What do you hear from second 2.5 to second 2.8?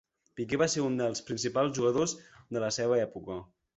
de la